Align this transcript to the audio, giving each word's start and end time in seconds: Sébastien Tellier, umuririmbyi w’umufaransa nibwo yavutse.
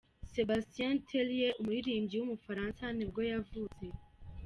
Sébastien 0.33 0.93
Tellier, 1.07 1.57
umuririmbyi 1.61 2.15
w’umufaransa 2.17 2.83
nibwo 2.97 3.21
yavutse. 3.31 3.85